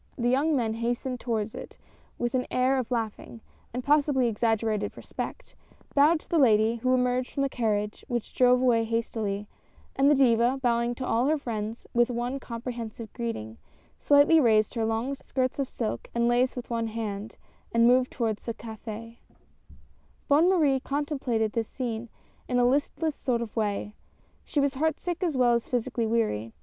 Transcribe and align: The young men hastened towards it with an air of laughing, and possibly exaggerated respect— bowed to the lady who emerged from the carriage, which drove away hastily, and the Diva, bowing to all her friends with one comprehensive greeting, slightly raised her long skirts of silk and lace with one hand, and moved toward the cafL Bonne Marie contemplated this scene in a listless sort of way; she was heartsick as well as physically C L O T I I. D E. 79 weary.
The 0.17 0.29
young 0.31 0.55
men 0.55 0.73
hastened 0.73 1.19
towards 1.19 1.53
it 1.53 1.77
with 2.17 2.33
an 2.33 2.47
air 2.49 2.79
of 2.79 2.89
laughing, 2.89 3.39
and 3.71 3.83
possibly 3.83 4.27
exaggerated 4.27 4.97
respect— 4.97 5.53
bowed 5.93 6.19
to 6.21 6.27
the 6.29 6.39
lady 6.39 6.77
who 6.77 6.95
emerged 6.95 7.29
from 7.29 7.43
the 7.43 7.49
carriage, 7.49 8.03
which 8.07 8.33
drove 8.33 8.59
away 8.61 8.83
hastily, 8.83 9.47
and 9.95 10.09
the 10.09 10.15
Diva, 10.15 10.59
bowing 10.59 10.95
to 10.95 11.05
all 11.05 11.27
her 11.27 11.37
friends 11.37 11.85
with 11.93 12.09
one 12.09 12.39
comprehensive 12.39 13.13
greeting, 13.13 13.59
slightly 13.99 14.39
raised 14.39 14.73
her 14.73 14.85
long 14.85 15.13
skirts 15.13 15.59
of 15.59 15.67
silk 15.67 16.09
and 16.15 16.27
lace 16.27 16.55
with 16.55 16.71
one 16.71 16.87
hand, 16.87 17.35
and 17.71 17.85
moved 17.87 18.09
toward 18.09 18.37
the 18.37 18.55
cafL 18.55 19.17
Bonne 20.27 20.49
Marie 20.49 20.79
contemplated 20.79 21.51
this 21.53 21.67
scene 21.67 22.09
in 22.49 22.57
a 22.57 22.65
listless 22.65 23.13
sort 23.13 23.43
of 23.43 23.55
way; 23.55 23.93
she 24.43 24.59
was 24.59 24.73
heartsick 24.73 25.21
as 25.21 25.37
well 25.37 25.53
as 25.53 25.67
physically 25.67 26.05
C 26.05 26.07
L 26.07 26.13
O 26.13 26.17
T 26.17 26.17
I 26.17 26.21
I. 26.21 26.25
D 26.25 26.31
E. 26.31 26.37
79 26.37 26.45
weary. 26.47 26.53